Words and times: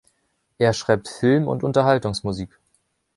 Er 0.57 0.73
schreibt 0.73 1.09
Film- 1.09 1.47
und 1.47 1.63
Unterhaltungsmusik. 1.63 2.59